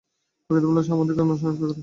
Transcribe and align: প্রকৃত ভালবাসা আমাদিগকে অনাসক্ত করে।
প্রকৃত 0.49 0.63
ভালবাসা 0.65 0.91
আমাদিগকে 0.93 1.21
অনাসক্ত 1.23 1.59
করে। 1.61 1.73